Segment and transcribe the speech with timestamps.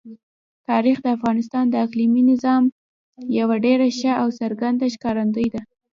[0.69, 2.63] تاریخ د افغانستان د اقلیمي نظام
[3.39, 5.61] یوه ډېره ښه او څرګنده ښکارندوی ده.